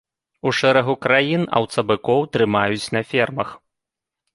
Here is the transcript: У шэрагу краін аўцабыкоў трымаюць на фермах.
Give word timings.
У 0.47 0.53
шэрагу 0.59 0.95
краін 1.07 1.45
аўцабыкоў 1.61 2.19
трымаюць 2.33 2.87
на 2.99 3.07
фермах. 3.15 3.59